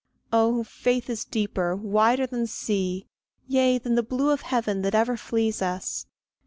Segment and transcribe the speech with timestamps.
[0.33, 3.07] Oh, faith is deeper, wider than the sea,
[3.45, 6.07] Yea, than the blue of heaven that ever flees us!